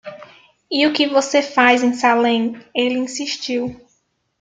"E 0.71 0.87
o 0.87 0.93
que 0.93 1.05
você 1.05 1.43
faz 1.43 1.83
em 1.83 1.93
Salem?" 1.93 2.59
ele 2.73 2.97
insistiu. 2.97 3.79